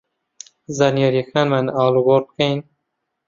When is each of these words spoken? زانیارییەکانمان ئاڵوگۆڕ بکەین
زانیارییەکانمان 0.77 1.65
ئاڵوگۆڕ 1.77 2.23
بکەین 2.29 2.59